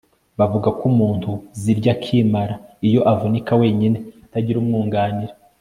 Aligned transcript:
bavuga 0.39 0.69
ko 0.77 0.83
umuntu 0.91 1.31
yirya 1.61 1.91
akimara 1.97 2.55
iyo 2.87 3.01
avunika 3.11 3.51
wenyine 3.61 3.97
atagira 4.25 4.57
umwunganira 4.59 5.33